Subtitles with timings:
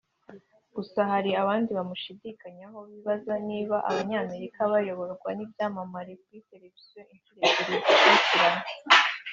[0.75, 8.65] Gusa hari abandi bamushidikanyagaho bibaza niba Abanyamerika bayoborwa n’ibyamamare kuri Televiziyo inshuro ebyiri zikurikirana